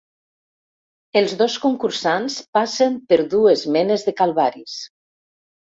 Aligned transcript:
Els 1.21 1.35
dos 1.41 1.57
concursants 1.67 2.39
passen 2.59 2.97
per 3.13 3.21
dues 3.37 3.69
menes 3.79 4.09
de 4.11 4.19
calvaris. 4.23 4.85